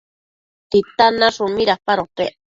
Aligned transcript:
¿Titan 0.71 1.13
nashun 1.21 1.51
midapadopec? 1.57 2.33